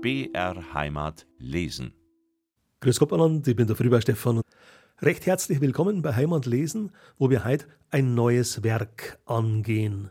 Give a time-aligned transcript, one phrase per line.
[0.00, 1.92] BR Heimat lesen.
[2.80, 3.10] Grüß Gott,
[3.48, 4.42] ich bin der Frühbau Stefan.
[5.00, 10.10] Recht herzlich willkommen bei Heimat lesen, wo wir heute ein neues Werk angehen.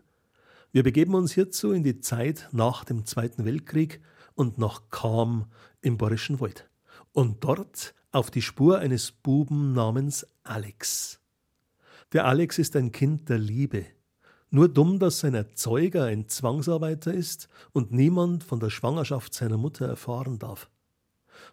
[0.73, 4.01] Wir begeben uns hierzu in die Zeit nach dem Zweiten Weltkrieg
[4.35, 5.45] und nach Cham
[5.79, 6.69] im Bayerischen Wald.
[7.13, 11.21] Und dort auf die Spur eines Buben namens Alex.
[12.11, 13.85] Der Alex ist ein Kind der Liebe.
[14.57, 19.87] Nur dumm, dass sein Erzeuger ein Zwangsarbeiter ist und niemand von der Schwangerschaft seiner Mutter
[19.87, 20.67] erfahren darf.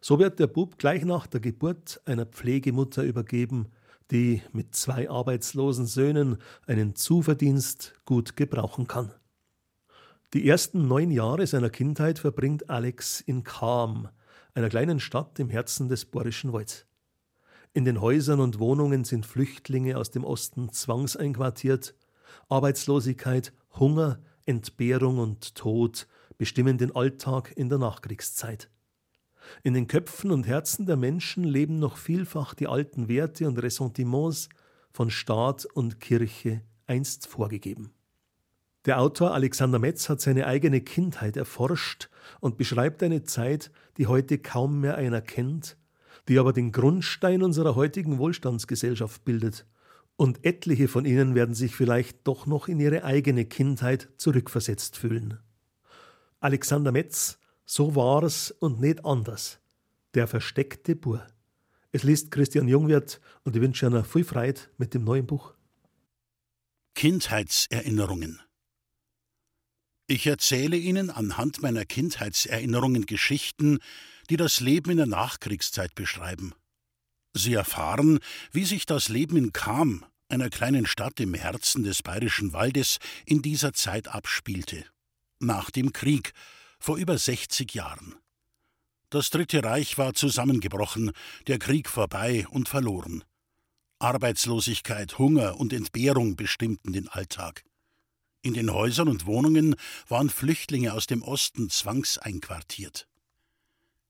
[0.01, 3.67] So wird der Bub gleich nach der Geburt einer Pflegemutter übergeben,
[4.11, 9.13] die mit zwei arbeitslosen Söhnen einen Zuverdienst gut gebrauchen kann.
[10.33, 14.09] Die ersten neun Jahre seiner Kindheit verbringt Alex in Cham,
[14.55, 16.87] einer kleinen Stadt im Herzen des Bayerischen Walds.
[17.75, 21.95] In den Häusern und Wohnungen sind Flüchtlinge aus dem Osten zwangseinquartiert.
[22.49, 26.07] Arbeitslosigkeit, Hunger, Entbehrung und Tod
[26.37, 28.69] bestimmen den Alltag in der Nachkriegszeit.
[29.63, 34.49] In den Köpfen und Herzen der Menschen leben noch vielfach die alten Werte und Ressentiments
[34.91, 37.93] von Staat und Kirche einst vorgegeben.
[38.87, 42.09] Der Autor Alexander Metz hat seine eigene Kindheit erforscht
[42.41, 45.77] und beschreibt eine Zeit, die heute kaum mehr einer kennt
[46.29, 49.67] die aber den Grundstein unserer heutigen Wohlstandsgesellschaft bildet.
[50.17, 55.39] Und etliche von ihnen werden sich vielleicht doch noch in ihre eigene Kindheit zurückversetzt fühlen.
[56.41, 59.59] Alexander Metz, so war's und nicht anders.
[60.15, 61.27] Der versteckte Bur.
[61.91, 65.55] Es liest Christian Jungwirth und ich wünsche einer viel Freude mit dem neuen Buch.
[66.95, 68.41] Kindheitserinnerungen
[70.07, 73.79] Ich erzähle Ihnen anhand meiner Kindheitserinnerungen Geschichten,
[74.31, 76.55] die das Leben in der Nachkriegszeit beschreiben.
[77.35, 78.21] Sie erfahren,
[78.53, 83.43] wie sich das Leben in Cham, einer kleinen Stadt im Herzen des bayerischen Waldes, in
[83.43, 84.85] dieser Zeit abspielte.
[85.41, 86.33] Nach dem Krieg,
[86.79, 88.15] vor über 60 Jahren.
[89.11, 91.13] Das Dritte Reich war zusammengebrochen,
[91.47, 93.25] der Krieg vorbei und verloren.
[93.99, 97.65] Arbeitslosigkeit, Hunger und Entbehrung bestimmten den Alltag.
[98.43, 99.77] In den Häusern und Wohnungen
[100.09, 103.09] waren Flüchtlinge aus dem Osten zwangseinquartiert.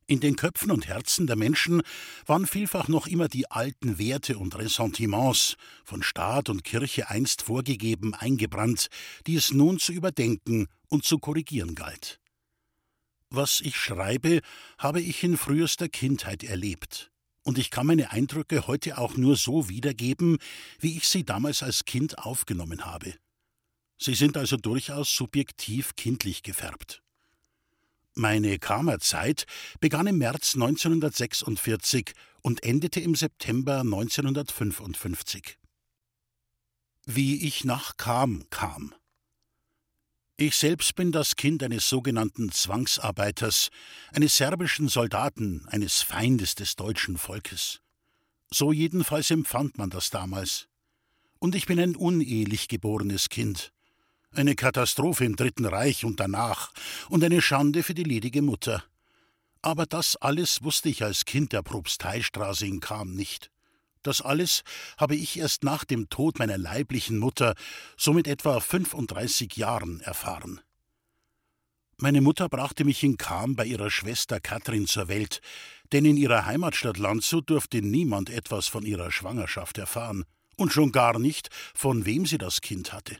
[0.07, 1.83] In den Köpfen und Herzen der Menschen
[2.27, 8.13] waren vielfach noch immer die alten Werte und Ressentiments, von Staat und Kirche einst vorgegeben,
[8.13, 8.89] eingebrannt,
[9.27, 12.21] die es nun zu überdenken und zu korrigieren galt.
[13.31, 14.41] Was ich schreibe,
[14.77, 17.11] habe ich in frühester Kindheit erlebt,
[17.43, 20.37] und ich kann meine Eindrücke heute auch nur so wiedergeben,
[20.81, 23.15] wie ich sie damals als Kind aufgenommen habe.
[23.99, 27.04] Sie sind also durchaus subjektiv kindlich gefärbt.
[28.17, 29.45] Meine Kammerzeit
[29.81, 35.59] begann im März 1946 und endete im September 1955.
[37.07, 38.95] Wie ich nach Kam kam.
[40.37, 43.71] Ich selbst bin das Kind eines sogenannten Zwangsarbeiters,
[44.13, 47.81] eines serbischen Soldaten, eines Feindes des deutschen Volkes.
[48.49, 50.69] So jedenfalls empfand man das damals.
[51.41, 53.74] Und ich bin ein unehelich geborenes Kind
[54.37, 56.73] eine Katastrophe im Dritten Reich und danach
[57.09, 58.85] und eine Schande für die ledige Mutter.
[59.63, 63.51] Aber das alles wusste ich als Kind der Propsteistraße in Cham nicht.
[64.03, 64.63] Das alles
[64.99, 67.55] habe ich erst nach dem Tod meiner leiblichen Mutter,
[67.97, 70.61] so mit etwa 35 Jahren, erfahren.
[71.97, 75.41] Meine Mutter brachte mich in Cham bei ihrer Schwester Katrin zur Welt,
[75.93, 80.25] denn in ihrer Heimatstadt Landshut durfte niemand etwas von ihrer Schwangerschaft erfahren
[80.57, 83.17] und schon gar nicht, von wem sie das Kind hatte.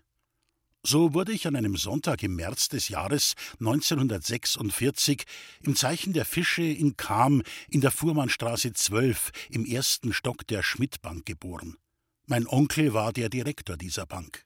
[0.87, 5.25] So wurde ich an einem Sonntag im März des Jahres 1946
[5.63, 11.25] im Zeichen der Fische in Cham in der Fuhrmannstraße 12 im ersten Stock der Schmidt-Bank
[11.25, 11.79] geboren.
[12.27, 14.45] Mein Onkel war der Direktor dieser Bank.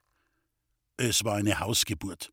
[0.97, 2.32] Es war eine Hausgeburt.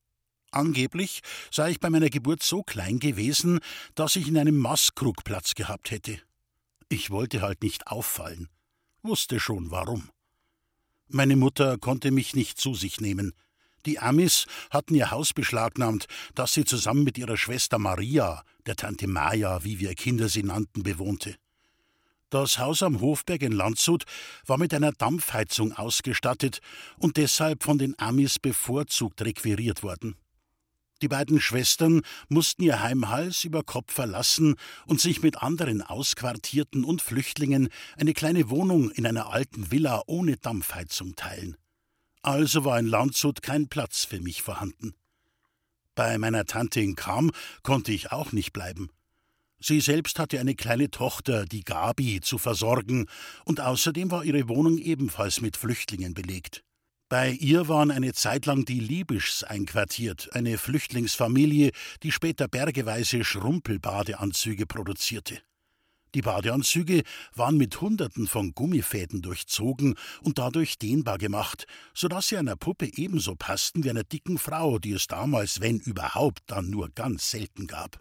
[0.52, 3.60] Angeblich sei ich bei meiner Geburt so klein gewesen,
[3.96, 6.22] dass ich in einem Maßkrug Platz gehabt hätte.
[6.90, 8.50] Ich wollte halt nicht auffallen,
[9.02, 10.12] wusste schon warum.
[11.08, 13.34] Meine Mutter konnte mich nicht zu sich nehmen.
[13.86, 19.08] Die Amis hatten ihr Haus beschlagnahmt, das sie zusammen mit ihrer Schwester Maria, der Tante
[19.08, 21.36] Maya, wie wir Kinder sie nannten, bewohnte.
[22.32, 24.04] Das Haus am Hofberg in Landshut
[24.46, 26.60] war mit einer Dampfheizung ausgestattet
[26.98, 30.16] und deshalb von den Amis bevorzugt requiriert worden.
[31.02, 34.56] Die beiden Schwestern mussten ihr Heim Hals über Kopf verlassen
[34.88, 40.38] und sich mit anderen Ausquartierten und Flüchtlingen eine kleine Wohnung in einer alten Villa ohne
[40.38, 41.58] Dampfheizung teilen.
[42.26, 44.96] Also war in Landshut kein Platz für mich vorhanden.
[45.94, 47.30] Bei meiner Tante in Kam
[47.62, 48.90] konnte ich auch nicht bleiben.
[49.60, 53.06] Sie selbst hatte eine kleine Tochter, die Gabi, zu versorgen,
[53.46, 56.64] und außerdem war ihre Wohnung ebenfalls mit Flüchtlingen belegt.
[57.10, 61.70] Bei ihr waren eine Zeit lang die Liebischs einquartiert, eine Flüchtlingsfamilie,
[62.02, 65.44] die später bergeweise Schrumpelbadeanzüge produzierte.
[66.16, 67.04] Die Badeanzüge
[67.34, 72.90] waren mit Hunderten von Gummifäden durchzogen und dadurch dehnbar gemacht, so dass sie einer Puppe
[72.96, 77.68] ebenso passten wie einer dicken Frau, die es damals, wenn überhaupt, dann nur ganz selten
[77.68, 78.00] gab.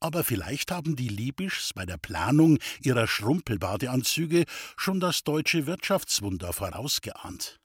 [0.00, 4.44] Aber vielleicht haben die Liebischs bei der Planung ihrer Schrumpelbadeanzüge
[4.78, 7.60] schon das deutsche Wirtschaftswunder vorausgeahnt.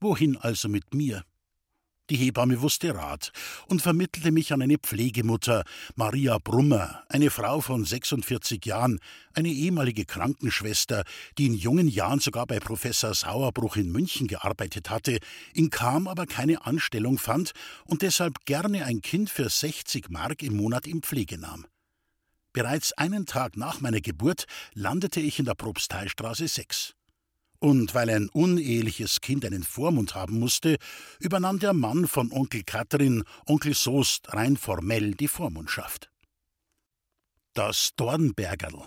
[0.00, 1.24] Wohin also mit mir?
[2.08, 3.32] Die Hebamme wusste Rat
[3.66, 5.64] und vermittelte mich an eine Pflegemutter,
[5.96, 9.00] Maria Brummer, eine Frau von 46 Jahren,
[9.34, 11.02] eine ehemalige Krankenschwester,
[11.36, 15.18] die in jungen Jahren sogar bei Professor Sauerbruch in München gearbeitet hatte,
[15.52, 17.52] in Kam aber keine Anstellung fand
[17.84, 21.66] und deshalb gerne ein Kind für 60 Mark im Monat in Pflege nahm.
[22.52, 26.95] Bereits einen Tag nach meiner Geburt landete ich in der Propsteistraße 6.
[27.58, 30.76] Und weil ein uneheliches Kind einen Vormund haben musste,
[31.20, 36.10] übernahm der Mann von Onkel Katrin, Onkel Soest, rein formell die Vormundschaft.
[37.54, 38.86] Das Dornbergerl.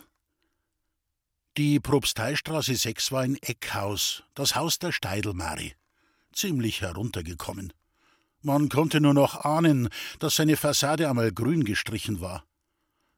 [1.58, 5.74] Die Propsteistraße 6 war ein Eckhaus, das Haus der Steidelmari.
[6.32, 7.74] Ziemlich heruntergekommen.
[8.42, 9.90] Man konnte nur noch ahnen,
[10.20, 12.46] dass seine Fassade einmal grün gestrichen war.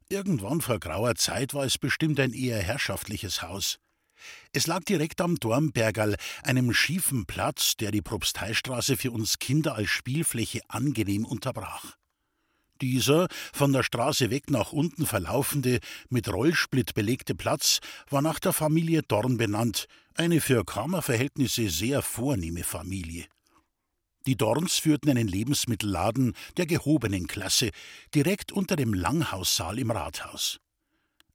[0.09, 3.77] Irgendwann vor grauer Zeit war es bestimmt ein eher herrschaftliches Haus.
[4.53, 9.89] Es lag direkt am Dornbergerl, einem schiefen Platz, der die Propsteistraße für uns Kinder als
[9.89, 11.95] Spielfläche angenehm unterbrach.
[12.81, 15.79] Dieser von der Straße weg nach unten verlaufende,
[16.09, 17.79] mit Rollsplit belegte Platz
[18.09, 19.85] war nach der Familie Dorn benannt,
[20.15, 23.25] eine für Kammerverhältnisse sehr vornehme Familie.
[24.25, 27.69] Die Dorns führten einen Lebensmittelladen der gehobenen Klasse
[28.13, 30.59] direkt unter dem Langhaussaal im Rathaus.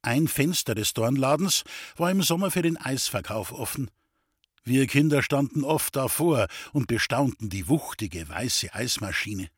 [0.07, 1.65] Ein Fenster des Dornladens
[1.97, 3.91] war im Sommer für den Eisverkauf offen.
[4.63, 9.49] Wir Kinder standen oft davor und bestaunten die wuchtige weiße Eismaschine.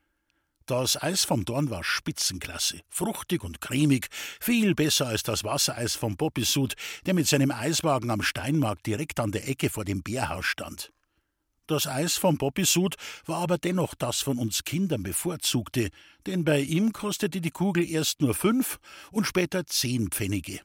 [0.65, 4.07] Das Eis vom Dorn war Spitzenklasse, fruchtig und cremig,
[4.41, 6.73] viel besser als das Wassereis vom Poppesud,
[7.05, 10.91] der mit seinem Eiswagen am Steinmarkt direkt an der Ecke vor dem Bärhaus stand.
[11.69, 12.95] Das Eis vom Poppysud
[13.27, 15.91] war aber dennoch das von uns Kindern bevorzugte,
[16.25, 18.79] denn bei ihm kostete die Kugel erst nur fünf
[19.11, 20.61] und später zehn Pfennige.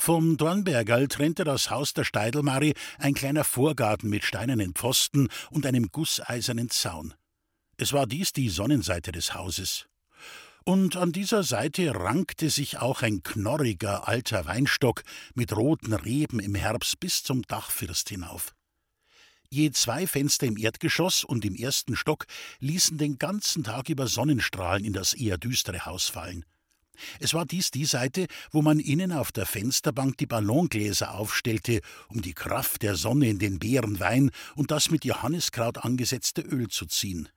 [0.00, 5.92] Vom Dornbergerl trennte das Haus der Steidelmari ein kleiner Vorgarten mit steinernen Pfosten und einem
[5.92, 7.14] gusseisernen Zaun.
[7.76, 9.86] Es war dies die Sonnenseite des Hauses.
[10.64, 15.04] Und an dieser Seite rankte sich auch ein knorriger alter Weinstock
[15.34, 18.56] mit roten Reben im Herbst bis zum Dachfirst hinauf.
[19.50, 22.26] Je zwei Fenster im Erdgeschoss und im ersten Stock
[22.60, 26.44] ließen den ganzen Tag über Sonnenstrahlen in das eher düstere Haus fallen.
[27.20, 32.20] Es war dies die Seite, wo man innen auf der Fensterbank die Ballongläser aufstellte, um
[32.20, 37.28] die Kraft der Sonne in den Beerenwein und das mit Johanniskraut angesetzte Öl zu ziehen.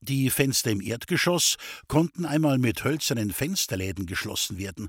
[0.00, 1.56] Die Fenster im Erdgeschoss
[1.86, 4.88] konnten einmal mit hölzernen Fensterläden geschlossen werden.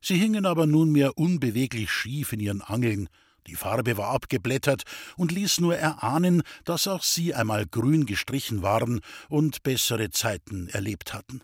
[0.00, 3.08] Sie hingen aber nunmehr unbeweglich schief in ihren Angeln,
[3.46, 4.84] die Farbe war abgeblättert
[5.16, 11.12] und ließ nur erahnen, dass auch sie einmal grün gestrichen waren und bessere Zeiten erlebt
[11.12, 11.42] hatten.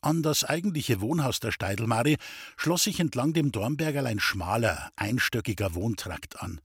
[0.00, 2.16] An das eigentliche Wohnhaus der Steidelmari
[2.56, 6.60] schloss sich entlang dem Dornbergerl ein schmaler, einstöckiger Wohntrakt an.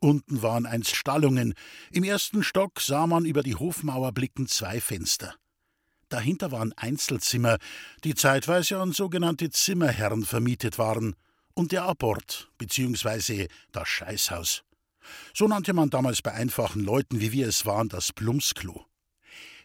[0.00, 1.54] Unten waren einst Stallungen,
[1.90, 5.34] im ersten Stock sah man über die Hofmauer blickend zwei Fenster.
[6.08, 7.58] Dahinter waren Einzelzimmer,
[8.04, 11.14] die zeitweise an sogenannte Zimmerherren vermietet waren–
[11.58, 13.48] und der Abort bzw.
[13.72, 14.62] das Scheißhaus.
[15.34, 18.86] So nannte man damals bei einfachen Leuten, wie wir es waren, das Plumpsklo.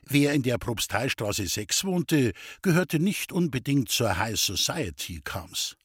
[0.04, 2.34] Wer in der Propsteistraße 6 wohnte,
[2.64, 5.78] gehörte nicht unbedingt zur High Society Kams.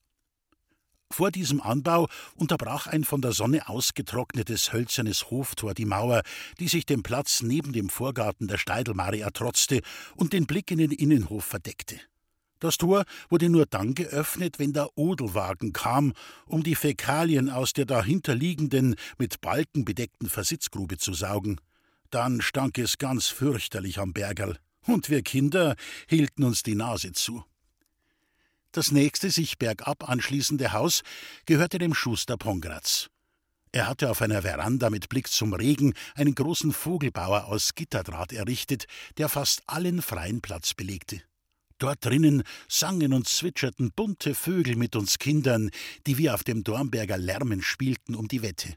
[1.11, 6.23] Vor diesem Anbau unterbrach ein von der Sonne ausgetrocknetes hölzernes Hoftor die Mauer,
[6.59, 9.83] die sich den Platz neben dem Vorgarten der Steidelmari ertrotzte
[10.17, 12.01] und den Blick in den Innenhof verdeckte.
[12.61, 16.13] Das Tor wurde nur dann geöffnet, wenn der Odelwagen kam,
[16.47, 21.61] um die Fäkalien aus der dahinterliegenden, mit Balken bedeckten Versitzgrube zu saugen.
[22.11, 25.77] Dann stank es ganz fürchterlich am Bergerl, und wir Kinder
[26.09, 27.45] hielten uns die Nase zu.
[28.73, 31.03] Das nächste sich bergab anschließende Haus
[31.47, 33.09] gehörte dem Schuster Pongratz.
[33.73, 38.87] Er hatte auf einer Veranda mit Blick zum Regen einen großen Vogelbauer aus Gitterdraht errichtet,
[39.19, 41.23] der fast allen freien Platz belegte.
[41.79, 45.71] Dort drinnen sangen und zwitscherten bunte Vögel mit uns Kindern,
[46.07, 48.77] die wir auf dem Dornberger Lärmen spielten um die Wette.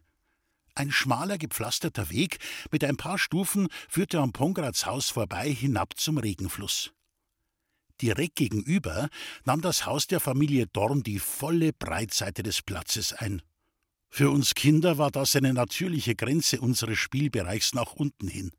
[0.76, 2.38] Ein schmaler, gepflasterter Weg
[2.72, 6.92] mit ein paar Stufen führte am Pongrads Haus vorbei hinab zum Regenfluss.
[8.02, 9.10] Direkt gegenüber
[9.44, 13.42] nahm das Haus der Familie Dorn die volle Breitseite des Platzes ein.
[14.10, 18.52] Für uns Kinder war das eine natürliche Grenze unseres Spielbereichs nach unten hin.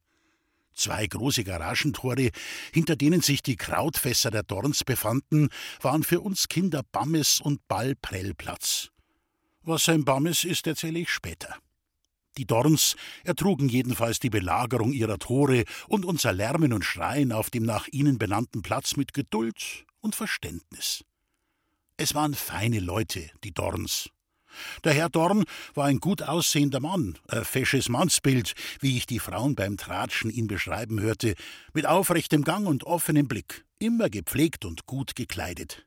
[0.75, 2.31] Zwei große Garagentore,
[2.73, 5.49] hinter denen sich die Krautfässer der Dorns befanden,
[5.81, 8.91] waren für uns Kinder Bammes und Ballprellplatz.
[9.62, 11.57] Was ein Bammes ist, erzähle ich später.
[12.38, 17.64] Die Dorns ertrugen jedenfalls die Belagerung ihrer Tore und unser Lärmen und Schreien auf dem
[17.64, 21.05] nach ihnen benannten Platz mit Geduld und Verständnis.
[21.99, 24.09] Es waren feine Leute, die Dorns.
[24.85, 25.44] Der Herr Dorn
[25.75, 30.47] war ein gut aussehender Mann, ein fesches Mannsbild, wie ich die Frauen beim Tratschen ihn
[30.47, 31.35] beschreiben hörte,
[31.73, 35.87] mit aufrechtem Gang und offenem Blick, immer gepflegt und gut gekleidet.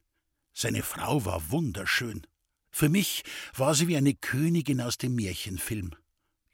[0.53, 2.25] Seine Frau war wunderschön.
[2.71, 3.23] Für mich
[3.55, 5.95] war sie wie eine Königin aus dem Märchenfilm.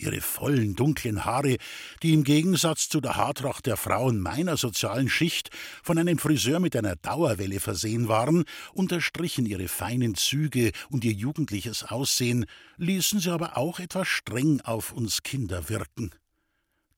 [0.01, 1.57] Ihre vollen, dunklen Haare,
[2.01, 5.49] die im Gegensatz zu der Haartracht der Frauen meiner sozialen Schicht
[5.83, 11.83] von einem Friseur mit einer Dauerwelle versehen waren, unterstrichen ihre feinen Züge und ihr jugendliches
[11.83, 12.45] Aussehen,
[12.77, 16.11] ließen sie aber auch etwas streng auf uns Kinder wirken.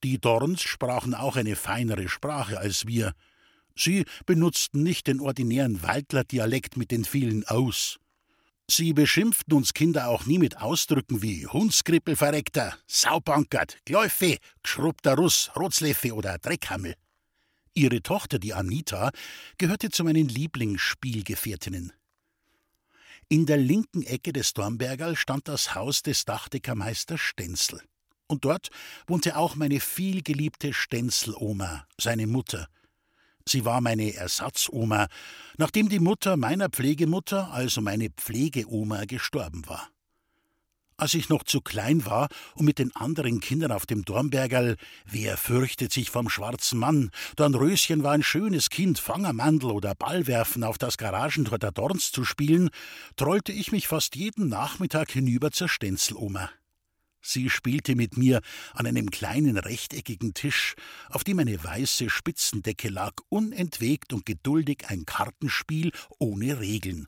[0.03, 3.13] Die Dorns sprachen auch eine feinere Sprache als wir.
[3.75, 7.99] Sie benutzten nicht den ordinären Waldler-Dialekt mit den vielen Aus.
[8.69, 15.51] Sie beschimpften uns Kinder auch nie mit Ausdrücken wie Hundskrippel verreckter, Saubankert, Gläufe, geschrubbter Russ,
[15.55, 16.95] Rotzleffe oder Dreckhammel.
[17.73, 19.11] Ihre Tochter, die Anita,
[19.57, 21.91] gehörte zu meinen Lieblingsspielgefährtinnen.
[23.29, 27.81] In der linken Ecke des Dornbergerl stand das Haus des Dachdeckermeisters Stenzel.
[28.27, 28.69] Und dort
[29.07, 32.67] wohnte auch meine vielgeliebte Stenzeloma, seine Mutter,
[33.47, 35.07] Sie war meine Ersatzoma,
[35.57, 39.89] nachdem die Mutter meiner Pflegemutter, also meine Pflegeoma, gestorben war.
[40.95, 45.37] Als ich noch zu klein war, um mit den anderen Kindern auf dem Dornbergerl, wer
[45.37, 50.97] fürchtet sich vom schwarzen Mann, Dornröschen war ein schönes Kind, Fangermandel oder Ballwerfen auf das
[50.97, 52.69] Garagentor der Dorns zu spielen,
[53.15, 56.49] trollte ich mich fast jeden Nachmittag hinüber zur Stenzeloma.
[57.25, 58.41] Sie spielte mit mir
[58.73, 60.75] an einem kleinen rechteckigen Tisch,
[61.09, 67.07] auf dem eine weiße Spitzendecke lag, unentwegt und geduldig ein Kartenspiel ohne Regeln.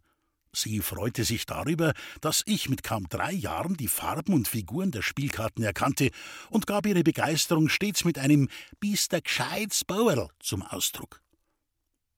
[0.53, 5.01] Sie freute sich darüber, dass ich mit kaum drei Jahren die Farben und Figuren der
[5.01, 6.11] Spielkarten erkannte
[6.49, 8.47] und gab ihre Begeisterung stets mit einem
[8.79, 11.24] Biester gescheites Bauerl zum Ausdruck.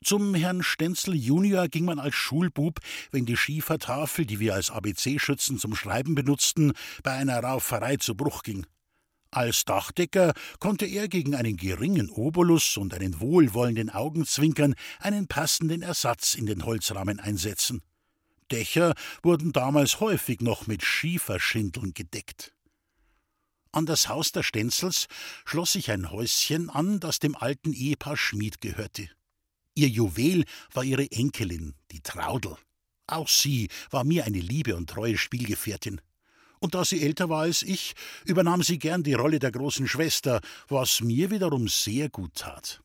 [0.04, 2.80] Zum Herrn Stenzel Junior ging man als Schulbub,
[3.12, 6.74] wenn die Schiefertafel, die wir als ABC-Schützen zum Schreiben benutzten,
[7.04, 8.66] bei einer Rauferei zu Bruch ging.
[9.32, 16.34] Als Dachdecker konnte er gegen einen geringen Obolus und einen wohlwollenden Augenzwinkern einen passenden Ersatz
[16.36, 17.82] in den Holzrahmen einsetzen.
[18.52, 22.54] Dächer wurden damals häufig noch mit Schieferschindeln gedeckt.
[23.74, 25.08] An das Haus der Stenzels
[25.44, 29.10] schloss sich ein Häuschen an, das dem alten Ehepaar Schmied gehörte.
[29.78, 30.44] Ihr Juwel
[30.74, 32.58] war ihre Enkelin, die Traudel.
[33.06, 36.02] Auch sie war mir eine liebe und treue Spielgefährtin.
[36.58, 37.94] Und da sie älter war als ich,
[38.26, 42.82] übernahm sie gern die Rolle der großen Schwester, was mir wiederum sehr gut tat.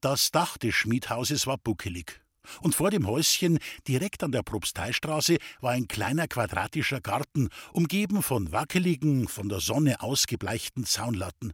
[0.00, 2.20] Das Dach des Schmiedhauses war buckelig,
[2.60, 8.52] und vor dem Häuschen, direkt an der Propsteistraße, war ein kleiner quadratischer Garten, umgeben von
[8.52, 11.52] wackeligen, von der Sonne ausgebleichten Zaunlatten.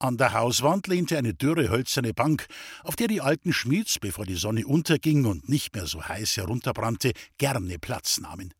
[0.00, 2.46] An der Hauswand lehnte eine dürre hölzerne Bank,
[2.84, 7.12] auf der die alten Schmieds, bevor die Sonne unterging und nicht mehr so heiß herunterbrannte,
[7.36, 8.54] gerne Platz nahmen.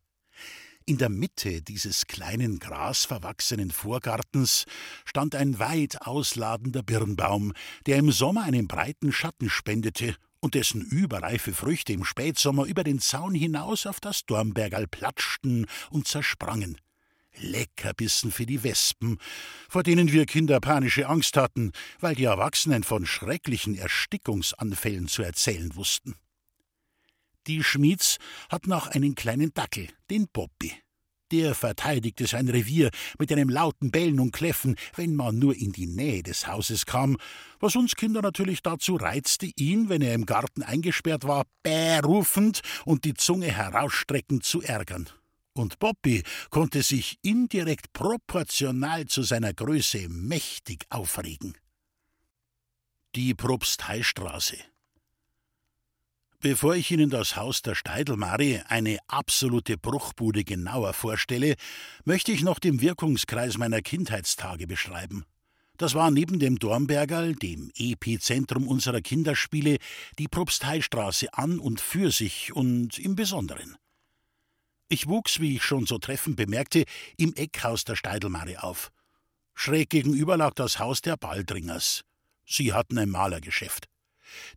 [0.85, 4.65] In der Mitte dieses kleinen grasverwachsenen Vorgartens
[5.05, 7.53] stand ein weit ausladender Birnbaum,
[7.85, 12.99] der im Sommer einen breiten Schatten spendete und dessen überreife Früchte im Spätsommer über den
[12.99, 16.77] Zaun hinaus auf das Dornbergerl platschten und zersprangen.
[17.37, 19.17] Leckerbissen für die Wespen,
[19.67, 25.75] vor denen wir Kinder panische Angst hatten, weil die Erwachsenen von schrecklichen Erstickungsanfällen zu erzählen
[25.75, 26.15] wussten.
[27.47, 28.17] Die Schmieds
[28.49, 30.73] hatten auch einen kleinen Dackel, den Bobby.
[31.31, 35.85] Der verteidigte sein Revier mit einem lauten Bellen und Kläffen, wenn man nur in die
[35.85, 37.17] Nähe des Hauses kam,
[37.59, 42.61] was uns Kinder natürlich dazu reizte, ihn, wenn er im Garten eingesperrt war, bäh rufend
[42.85, 45.07] und die Zunge herausstreckend zu ärgern
[45.59, 51.55] und Bobby konnte sich indirekt proportional zu seiner Größe mächtig aufregen.
[53.15, 54.57] Die Propsteistraße.
[56.41, 61.55] Bevor ich Ihnen das Haus der Steidelmari, eine absolute Bruchbude, genauer vorstelle,
[62.05, 65.25] möchte ich noch den Wirkungskreis meiner Kindheitstage beschreiben.
[65.75, 69.77] Das war neben dem Dornbergerl, dem Epizentrum unserer Kinderspiele,
[70.17, 73.75] die Propsteistraße an und für sich und im Besonderen.
[74.89, 76.83] Ich wuchs, wie ich schon so treffend bemerkte,
[77.15, 78.91] im Eckhaus der Steidelmare auf.
[79.53, 82.03] Schräg gegenüber lag das Haus der Baldringers.
[82.45, 83.87] Sie hatten ein Malergeschäft.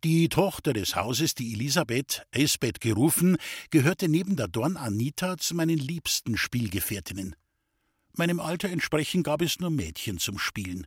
[0.04, 3.36] Die Tochter des Hauses, die Elisabeth, Esbeth gerufen,
[3.70, 7.36] gehörte neben der Dorn Anita zu meinen liebsten Spielgefährtinnen.
[8.14, 10.86] Meinem Alter entsprechend gab es nur Mädchen zum Spielen.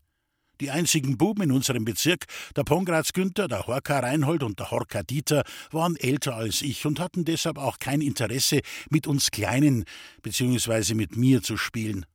[0.62, 5.04] Die einzigen Buben in unserem Bezirk, der Pongratz Günther, der Horka Reinhold und der Horka
[5.04, 9.84] Dieter, waren älter als ich und hatten deshalb auch kein Interesse, mit uns Kleinen
[10.22, 10.94] bzw.
[10.94, 12.06] mit mir zu spielen.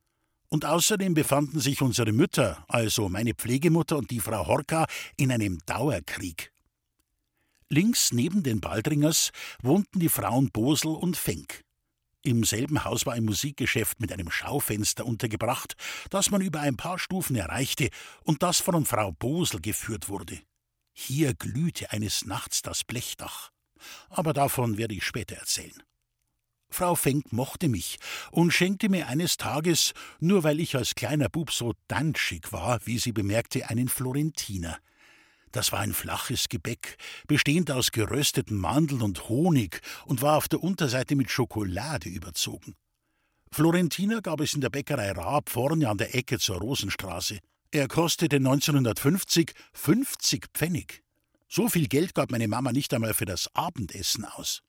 [0.49, 5.59] Und außerdem befanden sich unsere Mütter, also meine Pflegemutter und die Frau Horka, in einem
[5.65, 6.51] Dauerkrieg.
[7.69, 9.31] Links neben den Baldringers
[9.61, 11.63] wohnten die Frauen Bosel und Fenk.
[12.23, 15.75] Im selben Haus war ein Musikgeschäft mit einem Schaufenster untergebracht,
[16.11, 17.89] das man über ein paar Stufen erreichte
[18.23, 20.39] und das von Frau Bosel geführt wurde.
[20.93, 23.51] Hier glühte eines Nachts das Blechdach.
[24.09, 25.81] Aber davon werde ich später erzählen.
[26.69, 27.97] Frau Fenk mochte mich
[28.29, 32.99] und schenkte mir eines Tages, nur weil ich als kleiner Bub so danschig war, wie
[32.99, 34.77] sie bemerkte, einen Florentiner–
[35.51, 40.63] das war ein flaches Gebäck, bestehend aus gerösteten Mandeln und Honig und war auf der
[40.63, 42.75] Unterseite mit Schokolade überzogen.
[43.51, 47.39] Florentiner gab es in der Bäckerei Raab vorne an der Ecke zur Rosenstraße.
[47.71, 51.03] Er kostete 1950 50 Pfennig.
[51.49, 54.61] So viel Geld gab meine Mama nicht einmal für das Abendessen aus.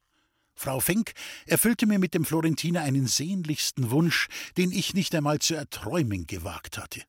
[0.55, 1.13] Frau Fenk
[1.47, 6.79] erfüllte mir mit dem Florentiner einen sehnlichsten Wunsch, den ich nicht einmal zu erträumen gewagt
[6.79, 7.03] hatte.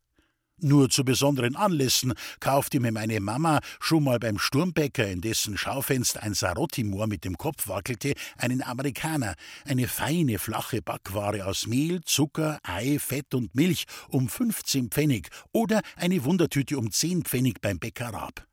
[0.63, 6.23] Nur zu besonderen Anlässen kaufte mir meine Mama schon mal beim Sturmbäcker, in dessen Schaufenster
[6.23, 12.59] ein Sarotimoor mit dem Kopf wackelte, einen Amerikaner, eine feine, flache Backware aus Mehl, Zucker,
[12.63, 18.13] Ei, Fett und Milch um 15 Pfennig oder eine Wundertüte um 10 Pfennig beim Bäcker
[18.13, 18.47] Raab.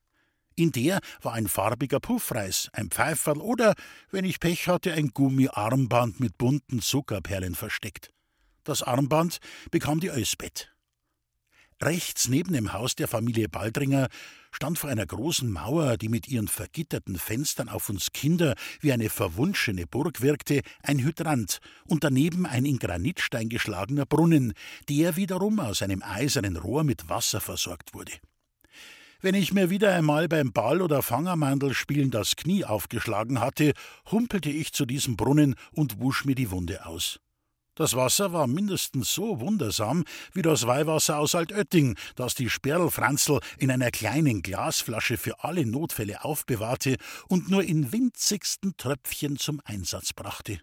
[0.56, 3.74] In der war ein farbiger Puffreis, ein Pfeiferl oder,
[4.10, 8.10] wenn ich Pech hatte, ein Gummiarmband mit bunten Zuckerperlen versteckt.
[8.64, 9.38] Das Armband
[9.70, 10.72] bekam die Ösbett.
[11.82, 14.08] Rechts neben dem Haus der Familie Baldringer
[14.52, 19.08] stand vor einer großen Mauer, die mit ihren vergitterten Fenstern auf uns Kinder wie eine
[19.08, 24.52] verwunschene Burg wirkte, ein Hydrant und daneben ein in Granitstein geschlagener Brunnen,
[24.90, 28.12] der wiederum aus einem eisernen Rohr mit Wasser versorgt wurde.
[29.22, 33.72] Wenn ich mir wieder einmal beim Ball- oder Fangermandelspielen das Knie aufgeschlagen hatte,
[34.10, 37.20] humpelte ich zu diesem Brunnen und wusch mir die Wunde aus.
[37.80, 43.70] Das Wasser war mindestens so wundersam wie das Weihwasser aus Altötting, das die Sperlfranzl in
[43.70, 50.60] einer kleinen Glasflasche für alle Notfälle aufbewahrte und nur in winzigsten Tröpfchen zum Einsatz brachte.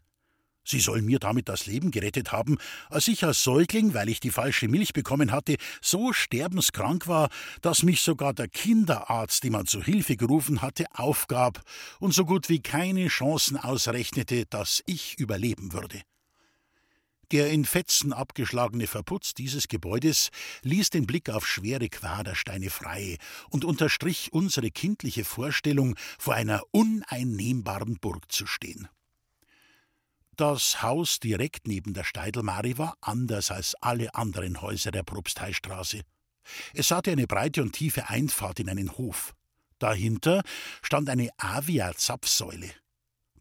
[0.63, 4.29] Sie soll mir damit das Leben gerettet haben, als ich als Säugling, weil ich die
[4.29, 7.29] falsche Milch bekommen hatte, so sterbenskrank war,
[7.63, 11.63] dass mich sogar der Kinderarzt, den man zu Hilfe gerufen hatte, aufgab
[11.99, 16.03] und so gut wie keine Chancen ausrechnete, dass ich überleben würde.
[17.31, 20.29] Der in Fetzen abgeschlagene Verputz dieses Gebäudes
[20.61, 23.17] ließ den Blick auf schwere Quadersteine frei
[23.49, 28.87] und unterstrich unsere kindliche Vorstellung, vor einer uneinnehmbaren Burg zu stehen.
[30.37, 36.03] Das Haus direkt neben der Steidelmari war anders als alle anderen Häuser der Propsteistraße.
[36.73, 39.33] Es hatte eine breite und tiefe Einfahrt in einen Hof.
[39.79, 40.43] Dahinter
[40.81, 42.71] stand eine Avia-Zapfsäule.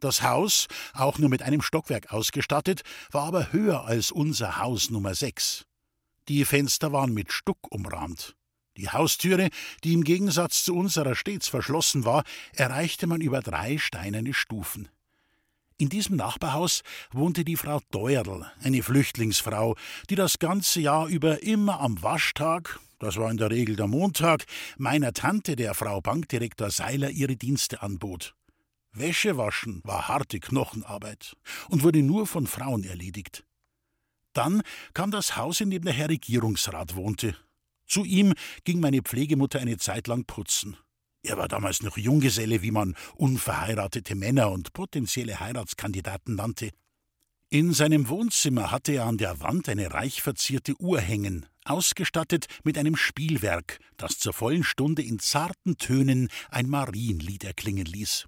[0.06, 5.16] Das Haus, auch nur mit einem Stockwerk ausgestattet, war aber höher als unser Haus Nummer
[5.16, 5.66] 6.
[6.28, 8.36] Die Fenster waren mit Stuck umrahmt.
[8.76, 9.48] Die Haustüre,
[9.82, 14.88] die im Gegensatz zu unserer stets verschlossen war, erreichte man über drei steinerne Stufen.
[15.76, 19.74] In diesem Nachbarhaus wohnte die Frau Deurl, eine Flüchtlingsfrau,
[20.08, 24.44] die das ganze Jahr über immer am Waschtag, das war in der Regel der Montag,
[24.78, 28.36] meiner Tante, der Frau Bankdirektor Seiler, ihre Dienste anbot.
[28.98, 31.36] Wäsche waschen war harte Knochenarbeit
[31.68, 33.44] und wurde nur von Frauen erledigt.
[34.32, 34.62] Dann
[34.94, 37.36] kam das Haus, in dem der Herr Regierungsrat wohnte.
[37.86, 40.76] Zu ihm ging meine Pflegemutter eine Zeit lang putzen.
[41.22, 46.70] Er war damals noch Junggeselle, wie man unverheiratete Männer und potenzielle Heiratskandidaten nannte.
[47.48, 52.76] In seinem Wohnzimmer hatte er an der Wand eine reich verzierte Uhr hängen, ausgestattet mit
[52.76, 58.26] einem Spielwerk, das zur vollen Stunde in zarten Tönen ein Marienlied erklingen ließ.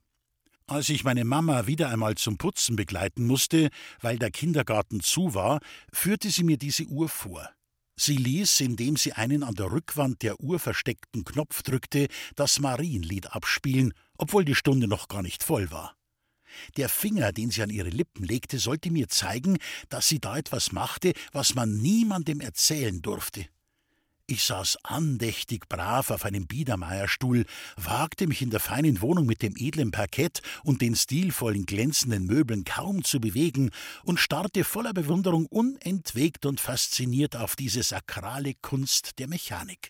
[0.69, 3.71] Als ich meine Mama wieder einmal zum Putzen begleiten musste,
[4.03, 5.61] weil der Kindergarten zu war,
[5.95, 7.49] führte sie mir diese Uhr vor.
[7.97, 13.33] Sie ließ, indem sie einen an der Rückwand der Uhr versteckten Knopf drückte, das Marienlied
[13.33, 15.97] abspielen, obwohl die Stunde noch gar nicht voll war.
[16.77, 19.57] Der Finger, den sie an ihre Lippen legte, sollte mir zeigen,
[19.89, 23.47] dass sie da etwas machte, was man niemandem erzählen durfte.
[24.31, 29.55] Ich saß andächtig brav auf einem Biedermeierstuhl, wagte mich in der feinen Wohnung mit dem
[29.57, 33.71] edlen Parkett und den stilvollen glänzenden Möbeln kaum zu bewegen
[34.05, 39.88] und starrte voller Bewunderung unentwegt und fasziniert auf diese sakrale Kunst der Mechanik.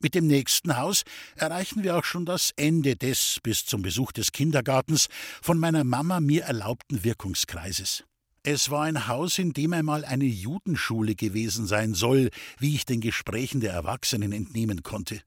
[0.00, 1.02] Mit dem nächsten Haus
[1.36, 5.08] erreichen wir auch schon das Ende des bis zum Besuch des Kindergartens
[5.42, 8.04] von meiner Mama mir erlaubten Wirkungskreises.
[8.50, 13.02] Es war ein Haus, in dem einmal eine Judenschule gewesen sein soll, wie ich den
[13.02, 15.20] Gesprächen der Erwachsenen entnehmen konnte.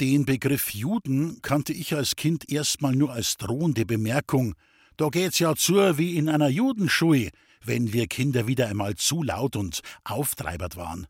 [0.00, 4.56] Den Begriff Juden kannte ich als Kind erstmal nur als drohende Bemerkung.
[4.96, 7.30] Da geht's ja zu wie in einer Judenschule,
[7.64, 11.06] wenn wir Kinder wieder einmal zu laut und auftreibert waren.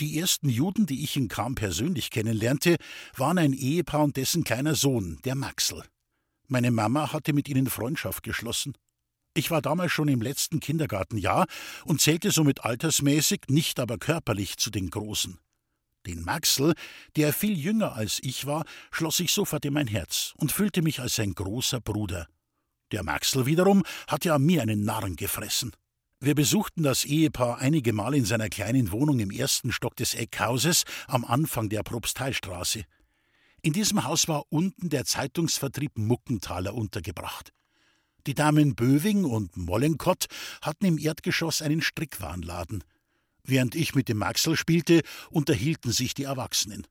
[0.00, 2.76] Die ersten Juden, die ich in Kram persönlich kennenlernte,
[3.14, 5.82] waren ein Ehepaar und dessen kleiner Sohn, der Maxel.
[6.48, 8.72] Meine Mama hatte mit ihnen Freundschaft geschlossen.
[9.34, 11.46] Ich war damals schon im letzten Kindergartenjahr
[11.84, 15.38] und zählte somit altersmäßig, nicht aber körperlich zu den Großen.
[16.06, 16.74] Den Maxel,
[17.16, 21.00] der viel jünger als ich war, schloss ich sofort in mein Herz und fühlte mich
[21.00, 22.28] als sein großer Bruder.
[22.92, 25.72] Der Maxel wiederum hatte an mir einen Narren gefressen.
[26.20, 30.84] Wir besuchten das Ehepaar einige Mal in seiner kleinen Wohnung im ersten Stock des Eckhauses
[31.08, 32.84] am Anfang der Propsteistraße.
[33.62, 37.52] In diesem Haus war unten der Zeitungsvertrieb Muckenthaler untergebracht.
[38.26, 40.26] Die Damen Böwing und Mollenkott
[40.62, 42.82] hatten im Erdgeschoss einen Strickwarenladen.
[43.42, 46.86] Während ich mit dem Maxel spielte, unterhielten sich die Erwachsenen.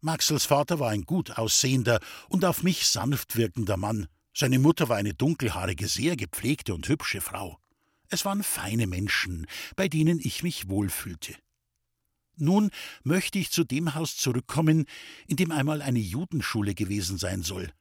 [0.00, 4.06] Maxels Vater war ein gut aussehender und auf mich sanft wirkender Mann.
[4.32, 7.58] Seine Mutter war eine dunkelhaarige, sehr gepflegte und hübsche Frau.
[8.08, 11.34] Es waren feine Menschen, bei denen ich mich wohlfühlte.
[12.36, 12.70] Nun
[13.02, 14.84] möchte ich zu dem Haus zurückkommen,
[15.26, 17.72] in dem einmal eine Judenschule gewesen sein soll.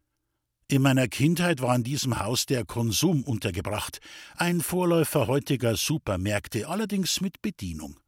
[0.68, 4.00] In meiner Kindheit war in diesem Haus der Konsum untergebracht,
[4.36, 8.00] ein Vorläufer heutiger Supermärkte, allerdings mit Bedienung.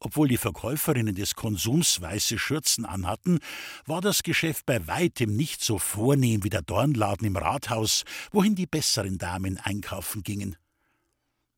[0.00, 3.40] Obwohl die Verkäuferinnen des Konsums weiße Schürzen anhatten,
[3.84, 8.66] war das Geschäft bei weitem nicht so vornehm wie der Dornladen im Rathaus, wohin die
[8.66, 10.56] besseren Damen einkaufen gingen.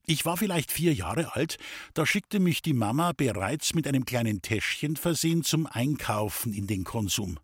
[0.04, 1.58] Ich war vielleicht vier Jahre alt,
[1.94, 6.82] da schickte mich die Mama bereits mit einem kleinen Täschchen versehen zum Einkaufen in den
[6.82, 7.38] Konsum.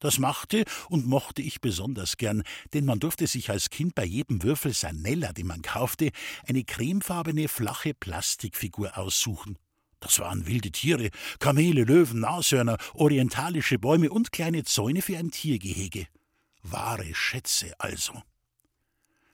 [0.00, 4.42] Das machte und mochte ich besonders gern, denn man durfte sich als Kind bei jedem
[4.42, 6.10] Würfel Sanella, den man kaufte,
[6.46, 9.58] eine cremefarbene flache Plastikfigur aussuchen.
[10.00, 16.06] Das waren wilde Tiere, Kamele, Löwen, Nashörner, orientalische Bäume und kleine Zäune für ein Tiergehege.
[16.62, 18.22] Wahre Schätze also.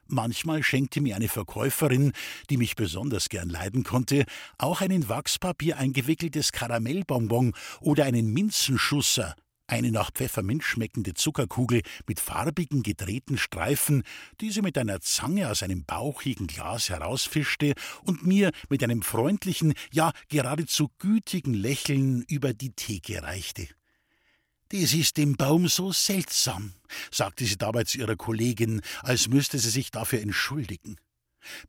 [0.07, 2.11] Manchmal schenkte mir eine Verkäuferin,
[2.49, 4.25] die mich besonders gern leiden konnte,
[4.57, 9.35] auch ein in Wachspapier eingewickeltes Karamellbonbon oder einen Minzenschusser,
[9.67, 14.03] eine nach Pfefferminz schmeckende Zuckerkugel mit farbigen gedrehten Streifen,
[14.41, 19.73] die sie mit einer Zange aus einem bauchigen Glas herausfischte und mir mit einem freundlichen,
[19.91, 23.67] ja geradezu gütigen Lächeln über die Theke reichte.
[24.69, 26.73] Das ist dem Baum so seltsam,
[27.11, 30.97] sagte sie dabei zu ihrer Kollegin, als müsste sie sich dafür entschuldigen.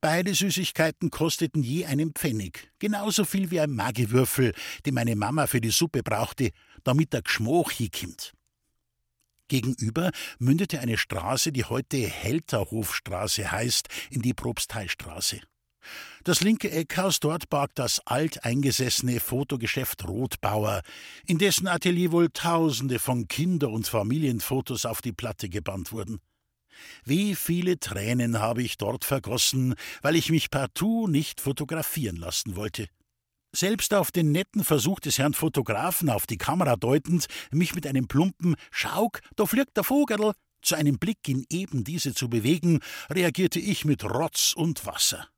[0.01, 4.55] Beide Süßigkeiten kosteten je einen Pfennig, genauso viel wie ein Magiwürfel,
[4.87, 6.51] den meine Mama für die Suppe brauchte,
[6.85, 8.33] damit der Geschmack hinkommt.
[9.49, 15.41] Gegenüber mündete eine Straße, die heute Helterhofstraße heißt, in die Propsteistraße.
[16.25, 20.83] Das linke Eckhaus dort barg das alteingesessene Fotogeschäft Rotbauer,
[21.27, 26.21] in dessen Atelier wohl Tausende von Kinder- und Familienfotos auf die Platte gebannt wurden.
[27.05, 32.89] Wie viele Tränen habe ich dort vergossen, weil ich mich partout nicht fotografieren lassen wollte.
[33.55, 38.07] Selbst auf den netten Versuch des Herrn Fotografen auf die Kamera deutend, mich mit einem
[38.07, 43.59] plumpen Schauk, da fliegt der Vogel zu einem Blick in eben diese zu bewegen, reagierte
[43.59, 45.29] ich mit Rotz und Wasser.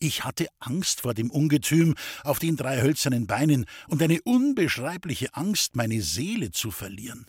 [0.00, 5.74] Ich hatte Angst vor dem Ungetüm auf den drei hölzernen Beinen und eine unbeschreibliche Angst,
[5.74, 7.26] meine Seele zu verlieren.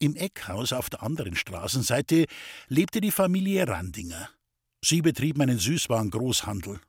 [0.00, 2.26] Im Eckhaus auf der anderen Straßenseite
[2.68, 4.30] lebte die Familie Randinger.
[4.80, 6.80] Sie betrieben einen Süßwarengroßhandel.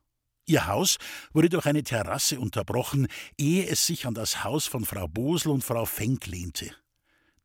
[0.46, 0.98] Ihr Haus
[1.34, 5.64] wurde durch eine Terrasse unterbrochen, ehe es sich an das Haus von Frau Bosel und
[5.64, 6.72] Frau Fenk lehnte.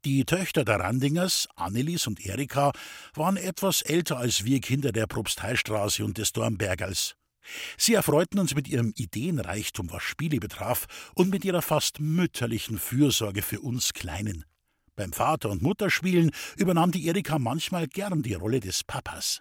[0.05, 2.73] Die Töchter der Randingers, Annelis und Erika,
[3.15, 7.17] waren etwas älter als wir Kinder der Propsteistraße und des Dornbergers.
[7.79, 13.41] Sie erfreuten uns mit ihrem Ideenreichtum, was Spiele betraf, und mit ihrer fast mütterlichen Fürsorge
[13.41, 14.45] für uns Kleinen.
[14.97, 19.41] Beim Vater- und Mutterspielen übernahm die Erika manchmal gern die Rolle des Papas.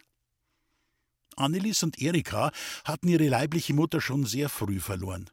[1.35, 2.51] Annelis und Erika
[2.85, 5.29] hatten ihre leibliche Mutter schon sehr früh verloren.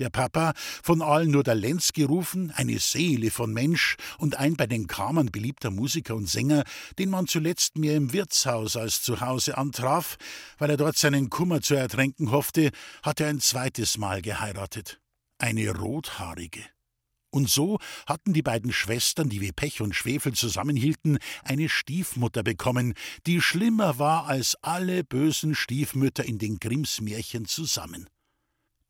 [0.00, 4.66] Der Papa, von allen nur der Lenz gerufen, eine Seele von Mensch und ein bei
[4.66, 6.64] den Kamern beliebter Musiker und Sänger,
[6.98, 10.16] den man zuletzt mehr im Wirtshaus als zu Hause antraf,
[10.58, 12.72] weil er dort seinen Kummer zu ertränken hoffte,
[13.04, 15.00] hatte ein zweites Mal geheiratet.
[15.38, 16.73] Eine rothaarige.
[17.34, 22.94] Und so hatten die beiden Schwestern, die wie Pech und Schwefel zusammenhielten, eine Stiefmutter bekommen,
[23.26, 28.08] die schlimmer war als alle bösen Stiefmütter in den Grimms Märchen zusammen.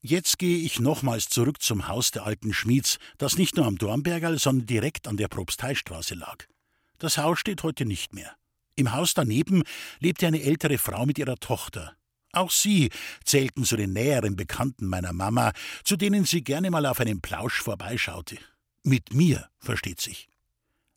[0.02, 4.38] Jetzt gehe ich nochmals zurück zum Haus der alten Schmieds, das nicht nur am Dornbergerl,
[4.38, 6.44] sondern direkt an der Propsteistraße lag.
[6.98, 8.36] Das Haus steht heute nicht mehr.
[8.76, 9.62] Im Haus daneben
[10.00, 11.96] lebte eine ältere Frau mit ihrer Tochter.
[12.34, 12.90] Auch sie
[13.24, 15.52] zählten zu den näheren Bekannten meiner Mama,
[15.84, 18.38] zu denen sie gerne mal auf einen Plausch vorbeischaute.
[18.82, 20.28] Mit mir, versteht sich.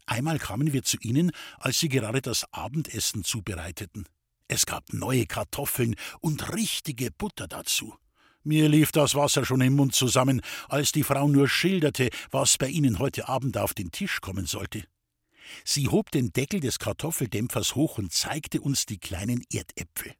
[0.06, 4.08] Einmal kamen wir zu ihnen, als sie gerade das Abendessen zubereiteten.
[4.48, 7.96] Es gab neue Kartoffeln und richtige Butter dazu.
[8.44, 12.70] Mir lief das Wasser schon im Mund zusammen, als die Frau nur schilderte, was bei
[12.70, 14.86] ihnen heute Abend auf den Tisch kommen sollte.
[15.66, 20.14] Sie hob den Deckel des Kartoffeldämpfers hoch und zeigte uns die kleinen Erdäpfel.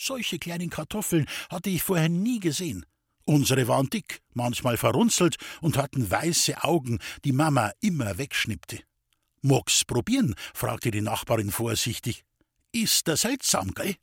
[0.00, 2.86] Solche kleinen Kartoffeln hatte ich vorher nie gesehen.
[3.24, 8.78] Unsere waren dick, manchmal verrunzelt und hatten weiße Augen, die Mama immer wegschnippte.
[9.42, 10.36] Mog's probieren?
[10.54, 12.24] fragte die Nachbarin vorsichtig.
[12.70, 13.96] Ist das seltsam, gell?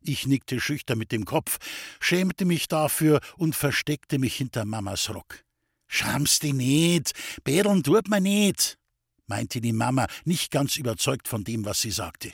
[0.00, 1.58] Ich nickte schüchtern mit dem Kopf,
[1.98, 5.44] schämte mich dafür und versteckte mich hinter Mamas Rock.
[5.88, 8.78] Schamst dich nicht, bädeln tut man nicht,
[9.26, 12.32] meinte die Mama, nicht ganz überzeugt von dem, was sie sagte.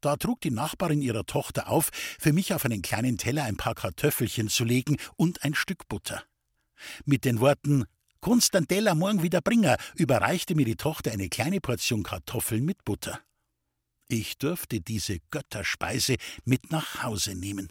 [0.00, 3.74] Da trug die Nachbarin ihrer Tochter auf, für mich auf einen kleinen Teller ein paar
[3.74, 6.22] Kartoffelchen zu legen und ein Stück Butter.
[7.04, 7.84] Mit den Worten
[8.68, 13.20] Teller morgen wieder bringen, überreichte mir die Tochter eine kleine Portion Kartoffeln mit Butter.
[14.08, 17.68] Ich durfte diese Götterspeise mit nach Hause nehmen.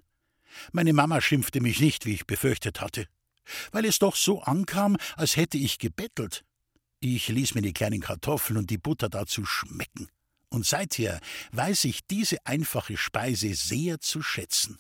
[0.72, 3.08] Meine Mama schimpfte mich nicht, wie ich befürchtet hatte,
[3.72, 6.44] weil es doch so ankam, als hätte ich gebettelt.
[7.00, 10.10] Ich ließ mir die kleinen Kartoffeln und die Butter dazu schmecken.
[10.50, 11.20] Und seither
[11.52, 14.80] weiß ich diese einfache Speise sehr zu schätzen.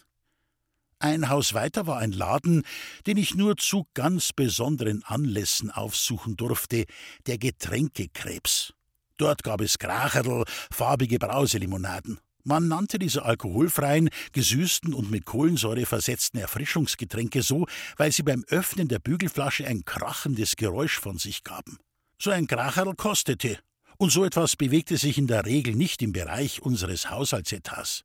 [1.01, 2.63] Ein Haus weiter war ein Laden,
[3.07, 6.85] den ich nur zu ganz besonderen Anlässen aufsuchen durfte,
[7.25, 8.73] der Getränkekrebs.
[9.15, 12.19] Dort gab es Kracherl, farbige Brauselimonaden.
[12.43, 18.87] Man nannte diese alkoholfreien, gesüßten und mit Kohlensäure versetzten Erfrischungsgetränke so, weil sie beim Öffnen
[18.87, 21.77] der Bügelflasche ein krachendes Geräusch von sich gaben.
[22.17, 23.59] So ein Kracherl kostete,
[23.99, 28.03] und so etwas bewegte sich in der Regel nicht im Bereich unseres Haushaltsetats.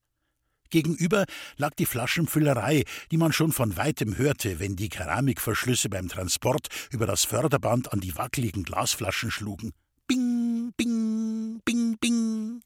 [0.70, 1.24] Gegenüber
[1.56, 7.06] lag die Flaschenfüllerei, die man schon von weitem hörte, wenn die Keramikverschlüsse beim Transport über
[7.06, 9.72] das Förderband an die wackeligen Glasflaschen schlugen.
[10.08, 12.60] Bing, bing, bing, bing.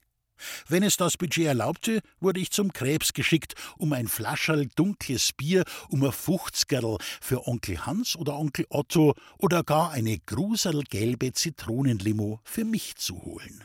[0.69, 5.65] Wenn es das Budget erlaubte, wurde ich zum Krebs geschickt, um ein Flascherl dunkles Bier
[5.89, 12.65] um ein Fuchzgerl für Onkel Hans oder Onkel Otto oder gar eine gruselgelbe Zitronenlimo für
[12.65, 13.65] mich zu holen.